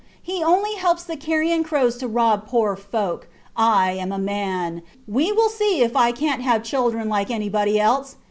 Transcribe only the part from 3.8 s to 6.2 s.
am a man.... We will see if I